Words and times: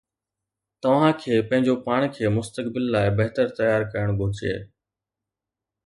توهان 0.81 1.11
کي 1.21 1.33
پنهنجو 1.49 1.75
پاڻ 1.85 2.01
کي 2.15 2.33
مستقبل 2.37 2.89
لاءِ 2.95 3.13
بهتر 3.21 3.55
تيار 3.61 3.89
ڪرڻ 3.93 4.19
گهرجي 4.23 4.57